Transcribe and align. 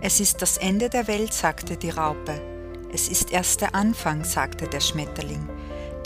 Es 0.00 0.20
ist 0.20 0.42
das 0.42 0.58
Ende 0.58 0.90
der 0.90 1.08
Welt, 1.08 1.32
sagte 1.32 1.76
die 1.76 1.90
Raupe. 1.90 2.40
Es 2.92 3.08
ist 3.08 3.32
erst 3.32 3.62
der 3.62 3.74
Anfang, 3.74 4.24
sagte 4.24 4.68
der 4.68 4.80
Schmetterling. 4.80 5.48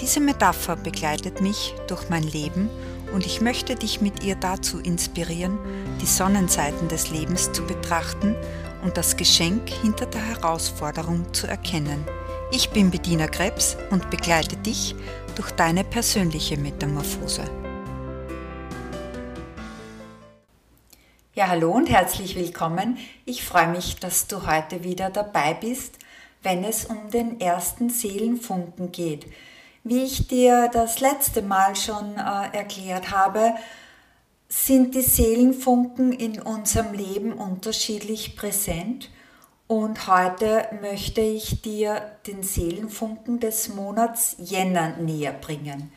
Diese 0.00 0.20
Metapher 0.20 0.76
begleitet 0.76 1.40
mich 1.40 1.74
durch 1.88 2.08
mein 2.08 2.22
Leben 2.22 2.70
und 3.12 3.26
ich 3.26 3.40
möchte 3.40 3.74
dich 3.74 4.00
mit 4.00 4.22
ihr 4.22 4.36
dazu 4.36 4.78
inspirieren, 4.78 5.58
die 6.00 6.06
Sonnenseiten 6.06 6.88
des 6.88 7.10
Lebens 7.10 7.52
zu 7.52 7.64
betrachten 7.64 8.36
und 8.82 8.96
das 8.96 9.16
Geschenk 9.16 9.68
hinter 9.68 10.06
der 10.06 10.24
Herausforderung 10.24 11.34
zu 11.34 11.48
erkennen. 11.48 12.06
Ich 12.52 12.70
bin 12.70 12.90
Bediener 12.90 13.28
Krebs 13.28 13.76
und 13.90 14.08
begleite 14.08 14.56
dich 14.56 14.94
durch 15.34 15.50
deine 15.50 15.84
persönliche 15.84 16.56
Metamorphose. 16.56 17.42
Ja, 21.40 21.48
hallo 21.48 21.70
und 21.70 21.88
herzlich 21.88 22.36
willkommen. 22.36 22.98
Ich 23.24 23.42
freue 23.42 23.68
mich, 23.68 23.96
dass 23.96 24.26
du 24.26 24.46
heute 24.46 24.84
wieder 24.84 25.08
dabei 25.08 25.54
bist, 25.54 25.94
wenn 26.42 26.64
es 26.64 26.84
um 26.84 27.10
den 27.10 27.40
ersten 27.40 27.88
Seelenfunken 27.88 28.92
geht. 28.92 29.24
Wie 29.82 30.02
ich 30.02 30.28
dir 30.28 30.68
das 30.70 31.00
letzte 31.00 31.40
Mal 31.40 31.76
schon 31.76 32.16
äh, 32.18 32.54
erklärt 32.54 33.10
habe, 33.10 33.54
sind 34.50 34.94
die 34.94 35.00
Seelenfunken 35.00 36.12
in 36.12 36.42
unserem 36.42 36.92
Leben 36.92 37.32
unterschiedlich 37.32 38.36
präsent 38.36 39.08
und 39.66 40.08
heute 40.08 40.66
möchte 40.82 41.22
ich 41.22 41.62
dir 41.62 42.02
den 42.26 42.42
Seelenfunken 42.42 43.40
des 43.40 43.70
Monats 43.70 44.36
Jänner 44.38 44.98
näher 44.98 45.32
bringen. 45.32 45.90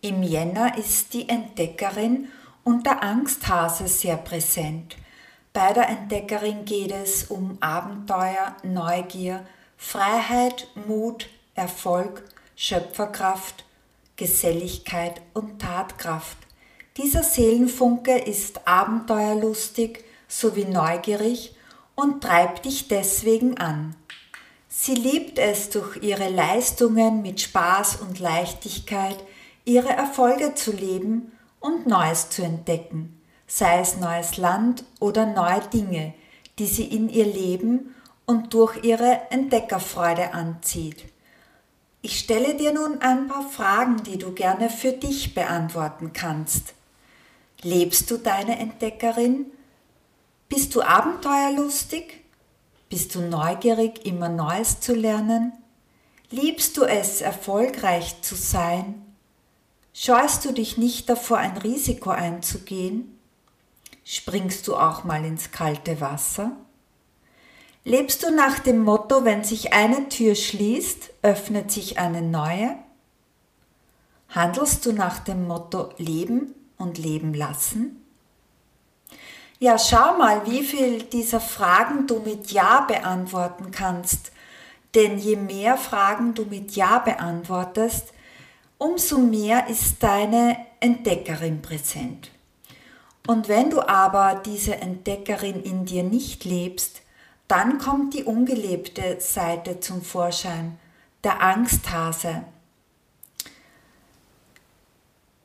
Im 0.00 0.22
Jänner 0.22 0.78
ist 0.78 1.12
die 1.12 1.28
Entdeckerin 1.28 2.28
und 2.64 2.86
der 2.86 3.02
Angsthase 3.02 3.86
sehr 3.86 4.16
präsent. 4.16 4.96
Bei 5.52 5.72
der 5.72 5.88
Entdeckerin 5.88 6.64
geht 6.64 6.90
es 6.90 7.24
um 7.24 7.58
Abenteuer, 7.60 8.56
Neugier, 8.64 9.46
Freiheit, 9.76 10.66
Mut, 10.88 11.28
Erfolg, 11.54 12.24
Schöpferkraft, 12.56 13.64
Geselligkeit 14.16 15.20
und 15.32 15.60
Tatkraft. 15.60 16.38
Dieser 16.96 17.22
Seelenfunke 17.22 18.16
ist 18.16 18.66
abenteuerlustig 18.66 20.04
sowie 20.26 20.64
neugierig 20.64 21.54
und 21.94 22.22
treibt 22.22 22.64
dich 22.64 22.88
deswegen 22.88 23.58
an. 23.58 23.94
Sie 24.68 24.94
liebt 24.94 25.38
es, 25.38 25.70
durch 25.70 26.02
ihre 26.02 26.28
Leistungen 26.30 27.22
mit 27.22 27.40
Spaß 27.40 27.96
und 27.96 28.18
Leichtigkeit 28.18 29.16
ihre 29.64 29.90
Erfolge 29.90 30.54
zu 30.54 30.72
leben 30.72 31.32
und 31.64 31.86
Neues 31.86 32.28
zu 32.28 32.42
entdecken, 32.42 33.18
sei 33.46 33.80
es 33.80 33.96
neues 33.96 34.36
Land 34.36 34.84
oder 35.00 35.24
neue 35.24 35.62
Dinge, 35.72 36.12
die 36.58 36.66
sie 36.66 36.84
in 36.84 37.08
ihr 37.08 37.24
Leben 37.24 37.94
und 38.26 38.52
durch 38.52 38.84
ihre 38.84 39.22
Entdeckerfreude 39.30 40.34
anzieht. 40.34 41.06
Ich 42.02 42.18
stelle 42.18 42.54
dir 42.54 42.74
nun 42.74 43.00
ein 43.00 43.28
paar 43.28 43.48
Fragen, 43.48 44.02
die 44.02 44.18
du 44.18 44.32
gerne 44.32 44.68
für 44.68 44.92
dich 44.92 45.34
beantworten 45.34 46.12
kannst. 46.12 46.74
Lebst 47.62 48.10
du 48.10 48.18
deine 48.18 48.58
Entdeckerin? 48.58 49.46
Bist 50.50 50.74
du 50.74 50.82
abenteuerlustig? 50.82 52.20
Bist 52.90 53.14
du 53.14 53.22
neugierig, 53.22 54.04
immer 54.04 54.28
Neues 54.28 54.80
zu 54.80 54.94
lernen? 54.94 55.54
Liebst 56.28 56.76
du 56.76 56.84
es, 56.84 57.22
erfolgreich 57.22 58.20
zu 58.20 58.34
sein? 58.34 59.03
Scheust 59.96 60.44
du 60.44 60.52
dich 60.52 60.76
nicht 60.76 61.08
davor, 61.08 61.38
ein 61.38 61.56
Risiko 61.56 62.10
einzugehen? 62.10 63.16
Springst 64.04 64.66
du 64.66 64.74
auch 64.74 65.04
mal 65.04 65.24
ins 65.24 65.52
kalte 65.52 66.00
Wasser? 66.00 66.50
Lebst 67.84 68.24
du 68.24 68.34
nach 68.34 68.58
dem 68.58 68.82
Motto, 68.82 69.24
wenn 69.24 69.44
sich 69.44 69.72
eine 69.72 70.08
Tür 70.08 70.34
schließt, 70.34 71.10
öffnet 71.22 71.70
sich 71.70 71.98
eine 72.00 72.22
neue? 72.22 72.76
Handelst 74.30 74.84
du 74.84 74.92
nach 74.92 75.20
dem 75.20 75.46
Motto 75.46 75.90
Leben 75.98 76.54
und 76.76 76.98
Leben 76.98 77.32
lassen? 77.32 78.04
Ja, 79.60 79.78
schau 79.78 80.18
mal, 80.18 80.44
wie 80.50 80.64
viel 80.64 81.04
dieser 81.04 81.40
Fragen 81.40 82.08
du 82.08 82.18
mit 82.18 82.50
Ja 82.50 82.80
beantworten 82.80 83.70
kannst. 83.70 84.32
Denn 84.96 85.18
je 85.18 85.36
mehr 85.36 85.76
Fragen 85.76 86.34
du 86.34 86.46
mit 86.46 86.74
Ja 86.74 86.98
beantwortest, 86.98 88.12
umso 88.84 89.16
mehr 89.16 89.68
ist 89.68 90.02
deine 90.02 90.58
Entdeckerin 90.78 91.62
präsent. 91.62 92.30
Und 93.26 93.48
wenn 93.48 93.70
du 93.70 93.80
aber 93.80 94.42
diese 94.44 94.76
Entdeckerin 94.76 95.62
in 95.62 95.86
dir 95.86 96.02
nicht 96.02 96.44
lebst, 96.44 97.00
dann 97.48 97.78
kommt 97.78 98.12
die 98.12 98.24
ungelebte 98.24 99.16
Seite 99.20 99.80
zum 99.80 100.02
Vorschein, 100.02 100.78
der 101.22 101.42
Angsthase. 101.42 102.44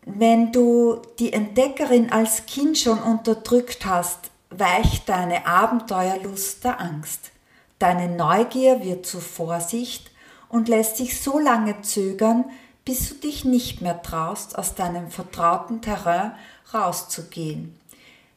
Wenn 0.06 0.51
du 0.51 1.01
die 1.19 1.31
Entdeckerin 1.31 2.11
als 2.11 2.45
Kind 2.45 2.77
schon 2.77 3.01
unterdrückt 3.01 3.85
hast, 3.85 4.31
weicht 4.50 5.07
deine 5.07 5.45
Abenteuerlust 5.45 6.66
der 6.66 6.81
Angst. 6.81 7.31
Deine 7.77 8.13
Neugier 8.13 8.83
wird 8.83 9.06
zu 9.06 9.21
Vorsicht 9.21 10.11
und 10.50 10.67
lässt 10.67 10.97
sich 10.97 11.21
so 11.21 11.39
lange 11.39 11.81
zögern, 11.81 12.44
bis 12.89 13.09
du 13.09 13.16
dich 13.17 13.45
nicht 13.45 13.81
mehr 13.81 14.01
traust, 14.01 14.57
aus 14.57 14.73
deinem 14.73 15.11
vertrauten 15.11 15.79
Terrain 15.79 16.31
rauszugehen. 16.73 17.79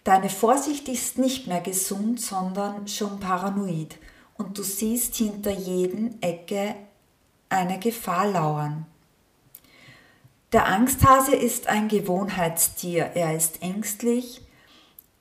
Deine 0.04 0.28
Vorsicht 0.28 0.88
ist 0.88 1.16
nicht 1.16 1.46
mehr 1.46 1.62
gesund, 1.62 2.20
sondern 2.20 2.86
schon 2.86 3.18
paranoid 3.18 3.96
und 4.36 4.58
du 4.58 4.62
siehst 4.62 5.14
hinter 5.14 5.52
jeden 5.52 6.20
Ecke 6.20 6.74
eine 7.48 7.78
Gefahr 7.78 8.28
lauern. 8.28 8.84
Der 10.52 10.66
Angsthase 10.66 11.34
ist 11.34 11.69
ein 11.69 11.88
Gewohnheitstier. 11.88 13.12
Er 13.14 13.34
ist 13.34 13.62
ängstlich, 13.62 14.42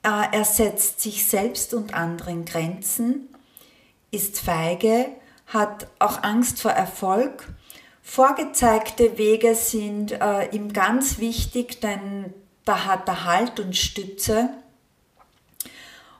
er 0.02 0.44
setzt 0.44 1.00
sich 1.00 1.26
selbst 1.26 1.74
und 1.74 1.94
anderen 1.94 2.44
Grenzen, 2.44 3.30
ist 4.12 4.42
feige, 4.42 5.08
hat 5.48 5.88
auch 6.00 6.22
Angst 6.22 6.62
vor 6.62 6.72
Erfolg 6.72 7.48
Vorgezeigte 8.02 9.18
Wege 9.18 9.56
sind 9.56 10.12
äh, 10.12 10.50
ihm 10.56 10.74
ganz 10.74 11.20
wichtig, 11.20 11.80
denn 11.82 12.34
da 12.66 12.86
hat 12.86 13.08
er 13.08 13.26
Halt 13.26 13.60
und 13.60 13.76
Stütze. 13.76 14.50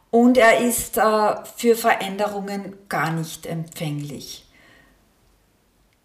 Und 0.10 0.38
er 0.38 0.60
ist 0.60 0.98
äh, 0.98 1.36
für 1.58 1.76
Veränderungen 1.76 2.76
gar 2.90 3.12
nicht 3.12 3.46
empfänglich. 3.46 4.46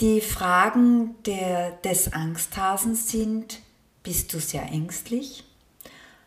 Die 0.00 0.20
Fragen 0.20 1.14
der, 1.24 1.72
des 1.72 2.12
Angsthasen 2.12 2.94
sind, 2.94 3.60
bist 4.02 4.32
du 4.32 4.38
sehr 4.38 4.64
ängstlich? 4.64 5.44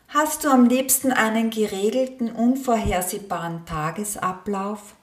Hast 0.08 0.44
du 0.44 0.48
am 0.48 0.64
liebsten 0.64 1.12
einen 1.12 1.50
geregelten, 1.50 2.32
unvorhersehbaren 2.32 3.64
Tagesablauf? 3.64 4.96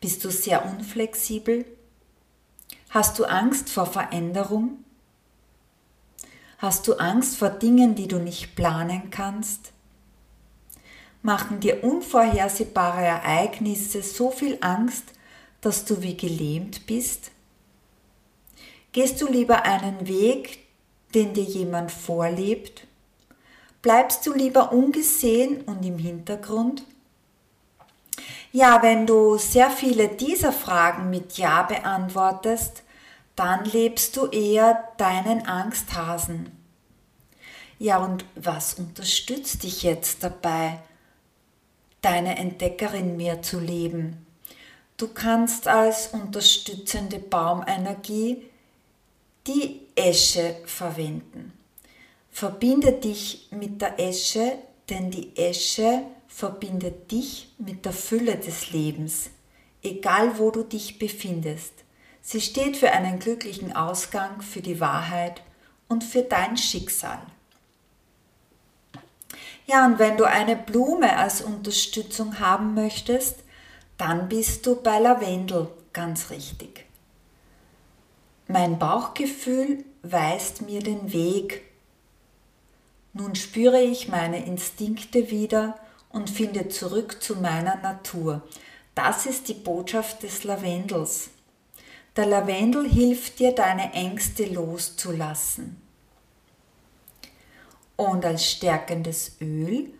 Bist 0.00 0.22
du 0.24 0.30
sehr 0.30 0.66
unflexibel? 0.66 1.64
Hast 2.94 3.18
du 3.18 3.24
Angst 3.24 3.70
vor 3.70 3.86
Veränderung? 3.86 4.84
Hast 6.58 6.86
du 6.86 6.94
Angst 6.94 7.36
vor 7.36 7.50
Dingen, 7.50 7.96
die 7.96 8.06
du 8.06 8.20
nicht 8.20 8.54
planen 8.54 9.10
kannst? 9.10 9.72
Machen 11.20 11.58
dir 11.58 11.82
unvorhersehbare 11.82 13.02
Ereignisse 13.04 14.00
so 14.00 14.30
viel 14.30 14.58
Angst, 14.60 15.06
dass 15.60 15.84
du 15.84 16.02
wie 16.02 16.16
gelähmt 16.16 16.86
bist? 16.86 17.32
Gehst 18.92 19.20
du 19.20 19.26
lieber 19.26 19.64
einen 19.64 20.06
Weg, 20.06 20.60
den 21.16 21.34
dir 21.34 21.42
jemand 21.42 21.90
vorlebt? 21.90 22.86
Bleibst 23.82 24.24
du 24.24 24.32
lieber 24.32 24.70
ungesehen 24.70 25.62
und 25.62 25.84
im 25.84 25.98
Hintergrund? 25.98 26.84
Ja, 28.52 28.84
wenn 28.84 29.04
du 29.04 29.36
sehr 29.36 29.68
viele 29.68 30.10
dieser 30.10 30.52
Fragen 30.52 31.10
mit 31.10 31.36
Ja 31.38 31.64
beantwortest, 31.64 32.83
dann 33.36 33.64
lebst 33.64 34.16
du 34.16 34.26
eher 34.26 34.92
deinen 34.96 35.46
Angsthasen. 35.46 36.50
Ja, 37.78 37.98
und 37.98 38.24
was 38.36 38.74
unterstützt 38.74 39.62
dich 39.62 39.82
jetzt 39.82 40.22
dabei, 40.22 40.78
deine 42.00 42.36
Entdeckerin 42.38 43.16
mehr 43.16 43.42
zu 43.42 43.58
leben? 43.58 44.24
Du 44.96 45.08
kannst 45.08 45.66
als 45.66 46.08
unterstützende 46.08 47.18
Baumenergie 47.18 48.44
die 49.46 49.80
Esche 49.96 50.56
verwenden. 50.66 51.52
Verbinde 52.30 52.92
dich 52.92 53.48
mit 53.50 53.82
der 53.82 53.98
Esche, 53.98 54.58
denn 54.88 55.10
die 55.10 55.36
Esche 55.36 56.02
verbindet 56.28 57.10
dich 57.10 57.52
mit 57.58 57.84
der 57.84 57.92
Fülle 57.92 58.36
des 58.36 58.70
Lebens, 58.70 59.30
egal 59.82 60.38
wo 60.38 60.50
du 60.50 60.62
dich 60.62 60.98
befindest. 60.98 61.83
Sie 62.26 62.40
steht 62.40 62.78
für 62.78 62.90
einen 62.90 63.18
glücklichen 63.18 63.76
Ausgang, 63.76 64.40
für 64.40 64.62
die 64.62 64.80
Wahrheit 64.80 65.42
und 65.88 66.02
für 66.02 66.22
dein 66.22 66.56
Schicksal. 66.56 67.20
Ja, 69.66 69.84
und 69.84 69.98
wenn 69.98 70.16
du 70.16 70.24
eine 70.24 70.56
Blume 70.56 71.18
als 71.18 71.42
Unterstützung 71.42 72.40
haben 72.40 72.72
möchtest, 72.72 73.40
dann 73.98 74.30
bist 74.30 74.64
du 74.64 74.80
bei 74.80 74.98
Lavendel 74.98 75.68
ganz 75.92 76.30
richtig. 76.30 76.86
Mein 78.48 78.78
Bauchgefühl 78.78 79.84
weist 80.02 80.62
mir 80.62 80.80
den 80.80 81.12
Weg. 81.12 81.62
Nun 83.12 83.34
spüre 83.34 83.82
ich 83.82 84.08
meine 84.08 84.46
Instinkte 84.46 85.30
wieder 85.30 85.78
und 86.08 86.30
finde 86.30 86.70
zurück 86.70 87.22
zu 87.22 87.36
meiner 87.36 87.76
Natur. 87.76 88.40
Das 88.94 89.26
ist 89.26 89.48
die 89.48 89.54
Botschaft 89.54 90.22
des 90.22 90.44
Lavendels. 90.44 91.28
Der 92.16 92.26
Lavendel 92.26 92.88
hilft 92.88 93.40
dir, 93.40 93.52
deine 93.52 93.92
Ängste 93.92 94.46
loszulassen. 94.46 95.80
Und 97.96 98.24
als 98.24 98.48
stärkendes 98.50 99.36
Öl 99.40 99.92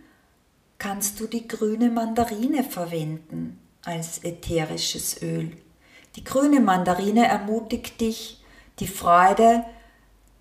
kannst 0.78 1.18
du 1.18 1.26
die 1.26 1.48
grüne 1.48 1.90
Mandarine 1.90 2.62
verwenden 2.62 3.58
als 3.84 4.22
ätherisches 4.22 5.22
Öl. 5.22 5.56
Die 6.16 6.24
grüne 6.24 6.60
Mandarine 6.60 7.26
ermutigt 7.26 8.00
dich, 8.00 8.40
die 8.78 8.86
Freude 8.86 9.64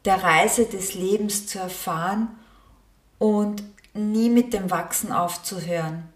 der 0.06 0.24
Reise 0.24 0.66
des 0.66 0.94
Lebens 0.94 1.48
zu 1.48 1.60
erfahren 1.60 2.30
und 3.18 3.64
nie 3.94 4.30
mit 4.30 4.54
dem 4.54 4.70
Wachsen 4.70 5.12
aufzuhören. 5.12 6.10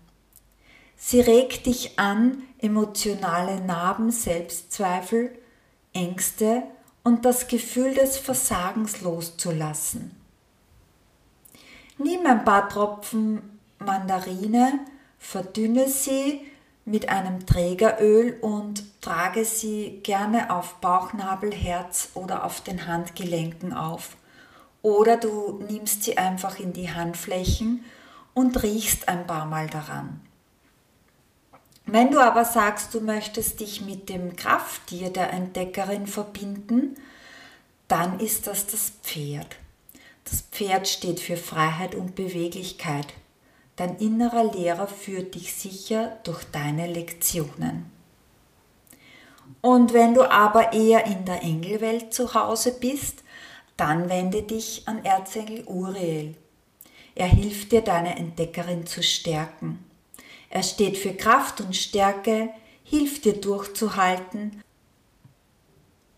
Sie 0.97 1.21
regt 1.21 1.65
dich 1.65 1.97
an, 1.99 2.43
emotionale 2.59 3.61
Narben, 3.61 4.11
Selbstzweifel, 4.11 5.31
Ängste 5.97 6.61
und 7.03 7.25
das 7.25 7.47
Gefühl 7.47 7.95
des 7.95 8.17
Versagens 8.17 9.01
loszulassen. 9.01 10.11
Nimm 11.97 12.25
ein 12.27 12.45
paar 12.45 12.69
Tropfen 12.69 13.59
Mandarine, 13.79 14.79
verdünne 15.17 15.89
sie 15.89 16.41
mit 16.85 17.09
einem 17.09 17.45
Trägeröl 17.47 18.37
und 18.41 18.83
trage 19.01 19.43
sie 19.43 19.99
gerne 20.03 20.51
auf 20.53 20.75
Bauchnabel, 20.75 21.51
Herz 21.51 22.09
oder 22.13 22.45
auf 22.45 22.61
den 22.61 22.85
Handgelenken 22.85 23.73
auf. 23.73 24.15
Oder 24.83 25.17
du 25.17 25.63
nimmst 25.67 26.03
sie 26.03 26.17
einfach 26.17 26.59
in 26.59 26.73
die 26.73 26.91
Handflächen 26.93 27.83
und 28.35 28.61
riechst 28.61 29.09
ein 29.09 29.25
paar 29.25 29.47
Mal 29.47 29.67
daran. 29.67 30.21
Wenn 31.89 32.11
du 32.11 32.19
aber 32.19 32.43
sagst, 32.43 32.93
du 32.93 32.99
möchtest 32.99 33.61
dich 33.61 33.81
mit 33.81 34.09
dem 34.09 34.35
Krafttier 34.35 35.09
der 35.09 35.31
Entdeckerin 35.31 36.05
verbinden, 36.05 36.97
dann 37.87 38.19
ist 38.19 38.45
das 38.45 38.67
das 38.67 38.91
Pferd. 39.03 39.55
Das 40.25 40.41
Pferd 40.41 40.89
steht 40.89 41.21
für 41.21 41.37
Freiheit 41.37 41.95
und 41.95 42.15
Beweglichkeit. 42.15 43.07
Dein 43.77 43.95
innerer 43.99 44.43
Lehrer 44.53 44.87
führt 44.87 45.35
dich 45.35 45.55
sicher 45.55 46.17
durch 46.23 46.43
deine 46.51 46.87
Lektionen. 46.87 47.89
Und 49.61 49.93
wenn 49.93 50.13
du 50.13 50.29
aber 50.29 50.73
eher 50.73 51.05
in 51.05 51.23
der 51.23 51.41
Engelwelt 51.41 52.13
zu 52.13 52.33
Hause 52.33 52.73
bist, 52.77 53.23
dann 53.77 54.09
wende 54.09 54.43
dich 54.43 54.83
an 54.87 55.05
Erzengel 55.05 55.63
Uriel. 55.65 56.35
Er 57.15 57.27
hilft 57.27 57.71
dir, 57.71 57.81
deine 57.81 58.17
Entdeckerin 58.17 58.85
zu 58.85 59.01
stärken. 59.01 59.86
Er 60.57 60.63
steht 60.63 60.97
für 60.97 61.13
Kraft 61.13 61.61
und 61.61 61.75
Stärke, 61.75 62.49
hilft 62.83 63.25
dir 63.25 63.39
durchzuhalten 63.39 64.63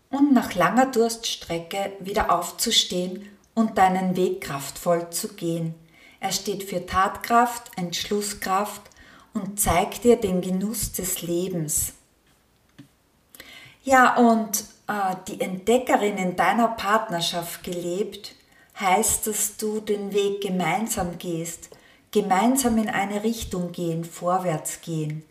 und 0.08 0.32
nach 0.32 0.54
langer 0.54 0.86
Durststrecke 0.86 1.92
wieder 2.00 2.34
aufzustehen 2.34 3.28
und 3.52 3.76
deinen 3.76 4.16
Weg 4.16 4.40
kraftvoll 4.40 5.10
zu 5.10 5.34
gehen. 5.34 5.74
Er 6.20 6.32
steht 6.32 6.62
für 6.62 6.86
Tatkraft, 6.86 7.70
Entschlusskraft 7.76 8.80
und 9.34 9.60
zeigt 9.60 10.04
dir 10.04 10.16
den 10.16 10.40
Genuss 10.40 10.92
des 10.92 11.20
Lebens. 11.20 11.92
Ja, 13.82 14.16
und 14.16 14.64
äh, 14.86 15.16
die 15.28 15.38
Entdeckerin 15.38 16.16
in 16.16 16.34
deiner 16.34 16.68
Partnerschaft 16.68 17.62
gelebt, 17.62 18.34
heißt, 18.80 19.26
dass 19.26 19.58
du 19.58 19.80
den 19.80 20.14
Weg 20.14 20.40
gemeinsam 20.40 21.18
gehst, 21.18 21.68
gemeinsam 22.10 22.78
in 22.78 22.88
eine 22.88 23.22
Richtung 23.22 23.72
gehen, 23.72 24.04
vorwärts 24.04 24.80
gehen. 24.80 25.24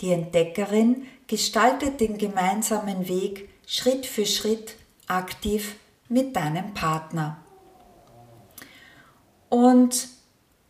Die 0.00 0.12
Entdeckerin 0.12 1.06
gestaltet 1.26 2.00
den 2.00 2.18
gemeinsamen 2.18 3.08
Weg 3.08 3.48
Schritt 3.66 4.06
für 4.06 4.26
Schritt 4.26 4.76
aktiv 5.06 5.76
mit 6.08 6.36
deinem 6.36 6.74
Partner. 6.74 7.38
Und 9.48 10.08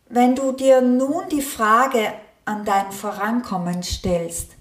wenn 0.07 0.35
du 0.35 0.51
dir 0.51 0.81
nun 0.81 1.27
die 1.29 1.41
Frage 1.41 2.13
an 2.45 2.63
dein 2.63 2.91
Vorankommen 2.91 3.81
stellst, 3.81 4.51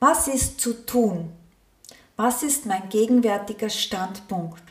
was 0.00 0.28
ist 0.28 0.60
zu 0.60 0.84
tun? 0.84 1.30
Was 2.16 2.42
ist 2.42 2.66
mein 2.66 2.88
gegenwärtiger 2.88 3.70
Standpunkt? 3.70 4.62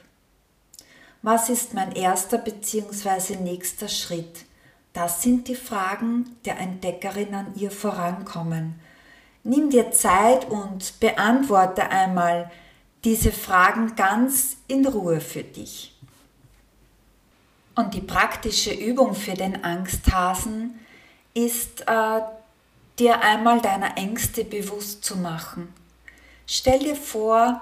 Was 1.22 1.50
ist 1.50 1.74
mein 1.74 1.94
erster 1.94 2.38
bzw. 2.38 3.38
nächster 3.38 3.88
Schritt? 3.88 4.46
Das 4.94 5.21
sind 5.21 5.47
die 5.47 5.56
Fragen 5.56 6.36
der 6.45 6.59
Entdeckerin 6.59 7.33
an 7.33 7.53
ihr 7.56 7.71
Vorankommen. 7.71 8.80
Nimm 9.44 9.69
dir 9.69 9.91
Zeit 9.91 10.50
und 10.50 11.00
beantworte 11.00 11.89
einmal 11.89 12.51
diese 13.03 13.31
Fragen 13.31 13.95
ganz 13.95 14.57
in 14.68 14.86
Ruhe 14.86 15.21
für 15.21 15.44
dich. 15.44 15.95
Und 17.75 17.94
die 17.94 18.01
praktische 18.01 18.74
Übung 18.74 19.15
für 19.15 19.36
den 19.36 19.63
Angsthasen 19.63 20.80
ist, 21.33 21.88
äh, 21.88 22.21
dir 22.97 23.21
einmal 23.21 23.62
deiner 23.62 23.97
Ängste 23.97 24.44
bewusst 24.44 25.06
zu 25.06 25.18
machen. 25.18 25.74
Stell 26.45 26.80
dir 26.80 26.95
vor, 26.95 27.62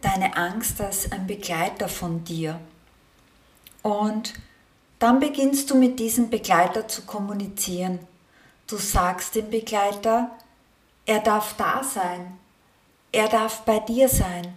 deine 0.00 0.36
Angst 0.36 0.80
als 0.80 1.12
ein 1.12 1.26
Begleiter 1.26 1.88
von 1.88 2.24
dir. 2.24 2.58
Und 3.82 4.32
dann 4.98 5.20
beginnst 5.20 5.70
du 5.70 5.76
mit 5.76 5.98
diesem 5.98 6.30
Begleiter 6.30 6.88
zu 6.88 7.02
kommunizieren. 7.02 8.00
Du 8.66 8.76
sagst 8.76 9.34
dem 9.34 9.50
Begleiter, 9.50 10.30
er 11.06 11.20
darf 11.20 11.54
da 11.56 11.82
sein, 11.82 12.38
er 13.12 13.28
darf 13.28 13.62
bei 13.62 13.78
dir 13.78 14.08
sein, 14.08 14.54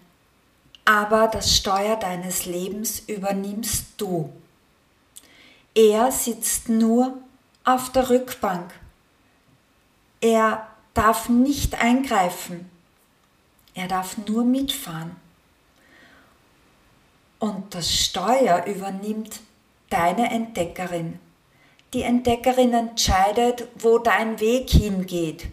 aber 0.83 1.27
das 1.27 1.55
Steuer 1.55 1.95
deines 1.95 2.45
Lebens 2.45 2.99
übernimmst 3.07 3.85
du. 3.97 4.31
Er 5.73 6.11
sitzt 6.11 6.67
nur 6.67 7.17
auf 7.63 7.91
der 7.91 8.09
Rückbank. 8.09 8.73
Er 10.19 10.67
darf 10.93 11.29
nicht 11.29 11.75
eingreifen. 11.75 12.69
Er 13.73 13.87
darf 13.87 14.17
nur 14.27 14.43
mitfahren. 14.43 15.15
Und 17.39 17.73
das 17.73 17.89
Steuer 17.89 18.65
übernimmt 18.65 19.39
deine 19.91 20.31
Entdeckerin. 20.31 21.19
Die 21.93 22.03
Entdeckerin 22.03 22.73
entscheidet, 22.73 23.67
wo 23.77 23.99
dein 23.99 24.39
Weg 24.39 24.69
hingeht. 24.69 25.47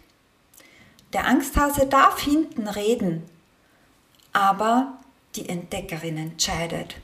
Der 1.13 1.27
Angsthase 1.27 1.87
darf 1.87 2.21
hinten 2.21 2.69
reden, 2.69 3.25
aber 4.33 4.99
die 5.35 5.49
Entdeckerin 5.49 6.17
entscheidet. 6.17 6.97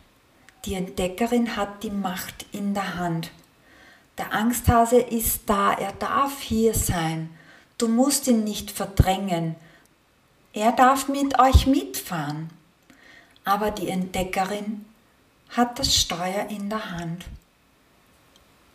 Die 0.65 0.75
Entdeckerin 0.75 1.57
hat 1.57 1.83
die 1.83 1.91
Macht 1.91 2.47
in 2.53 2.73
der 2.75 2.97
Hand. 2.97 3.33
Der 4.17 4.33
Angsthase 4.33 4.99
ist 4.99 5.43
da, 5.47 5.73
er 5.73 5.93
darf 5.93 6.41
hier 6.41 6.73
sein. 6.73 7.37
Du 7.77 7.89
musst 7.89 8.29
ihn 8.29 8.45
nicht 8.45 8.71
verdrängen. 8.71 9.57
Er 10.53 10.71
darf 10.71 11.09
mit 11.09 11.39
euch 11.41 11.67
mitfahren. 11.67 12.51
Aber 13.45 13.73
die 13.73 13.89
Entdeckerin 13.89 14.85
hat 15.57 15.79
das 15.79 15.95
Steuer 15.95 16.47
in 16.49 16.69
der 16.69 16.91
Hand. 16.91 17.25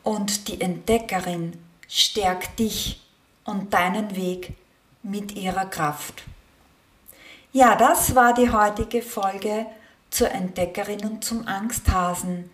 Und 0.04 0.48
die 0.48 0.62
Entdeckerin 0.62 1.58
stärkt 1.88 2.60
dich 2.60 3.02
und 3.44 3.74
deinen 3.74 4.16
Weg 4.16 4.56
mit 5.04 5.36
ihrer 5.36 5.66
Kraft. 5.66 6.24
Ja, 7.52 7.76
das 7.76 8.16
war 8.16 8.34
die 8.34 8.52
heutige 8.52 9.02
Folge 9.02 9.66
zur 10.10 10.32
Entdeckerin 10.32 11.02
und 11.02 11.24
zum 11.24 11.48
Angsthasen. 11.48 12.50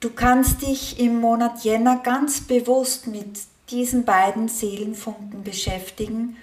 Du 0.00 0.10
kannst 0.10 0.62
dich 0.62 1.00
im 1.00 1.20
Monat 1.20 1.64
Jänner 1.64 1.96
ganz 1.96 2.42
bewusst 2.42 3.06
mit 3.06 3.40
diesen 3.70 4.04
beiden 4.04 4.48
Seelenfunken 4.48 5.42
beschäftigen. 5.42 6.36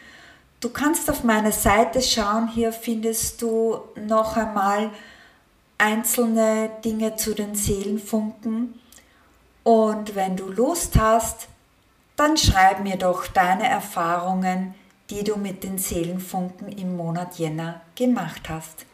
Du 0.60 0.70
kannst 0.70 1.10
auf 1.10 1.24
meine 1.24 1.52
Seite 1.52 2.02
schauen, 2.02 2.50
hier 2.50 2.74
findest 2.74 3.42
du 3.42 3.80
noch 3.96 4.36
einmal 4.36 4.92
einzelne 5.78 6.70
Dinge 6.84 7.16
zu 7.16 7.34
den 7.34 7.56
Seelenfunken. 7.56 8.80
Und 9.64 10.16
wenn 10.16 10.36
du 10.36 10.48
Lust 10.50 11.00
hast, 11.00 11.48
dann 12.16 12.38
schreib 12.38 12.82
mir 12.82 12.98
doch 12.98 13.28
deine 13.28 13.68
Erfahrungen, 13.68 14.74
die 15.10 15.24
du 15.24 15.36
mit 15.38 15.64
den 15.64 15.78
Seelenfunken 15.78 16.70
im 16.70 16.96
Monat 16.96 17.38
Jänner 17.38 17.82
gemacht 17.96 18.50
hast. 18.50 18.86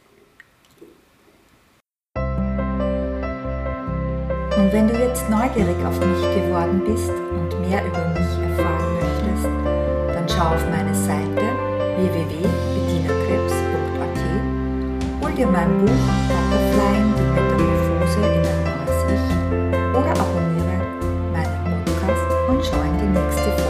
Und 4.58 4.74
wenn 4.74 4.88
du 4.88 5.00
jetzt 5.00 5.30
neugierig 5.30 5.78
auf 5.86 6.00
mich 6.00 6.22
geworden 6.36 6.84
bist 6.86 7.10
und 7.10 7.62
mehr 7.62 7.86
über 7.86 8.10
mich 8.10 8.20
erfahren 8.20 8.96
möchtest, 8.96 9.46
dann 10.16 10.28
schau 10.28 10.56
auf 10.56 10.70
meine 10.70 10.94
Seite 10.94 11.42
www 11.98 12.61
dir 15.42 15.48
mein 15.48 15.80
Buch 15.80 15.90
Butterfly, 16.28 16.98
die 17.18 17.24
Metamorphose 17.34 18.20
in 18.20 18.46
ein 18.46 18.64
neues 18.64 19.00
Ich 19.16 19.26
oder 19.98 20.12
abonniere 20.12 20.78
meinen 21.34 21.84
Podcast 21.86 22.28
und 22.48 22.64
schau 22.64 22.82
in 22.82 22.98
die 23.00 23.20
nächste 23.20 23.42
Folge. 23.42 23.61